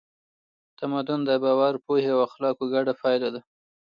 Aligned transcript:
تمدن 0.79 1.19
د 1.25 1.29
باور، 1.43 1.73
پوهې 1.85 2.09
او 2.15 2.19
اخلاقو 2.27 2.63
ګډه 2.73 2.93
پایله 3.01 3.29
ده. 3.33 3.41